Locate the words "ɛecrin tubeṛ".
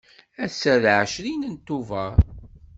0.99-2.13